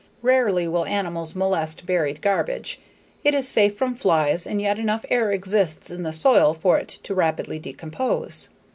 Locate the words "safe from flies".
3.47-4.47